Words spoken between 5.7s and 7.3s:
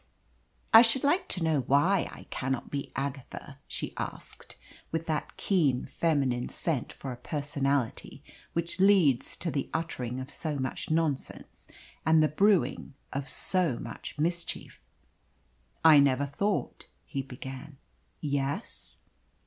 feminine scent for a